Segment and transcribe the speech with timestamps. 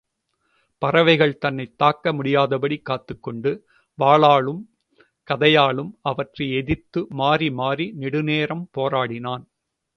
[0.81, 3.51] பறவைகள் தன்னைத் தாக்க முடியாதபடி காத்துக்கொண்டு,
[3.99, 4.63] வாளாலும்,
[5.27, 9.45] கதையாலும் அவற்றை எதிர்த்து மாறி மாறி நெடுநேரம் போராடினான்.